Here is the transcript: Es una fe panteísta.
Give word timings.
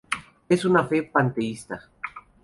Es 0.49 0.65
una 0.65 0.83
fe 0.87 1.03
panteísta. 1.03 1.79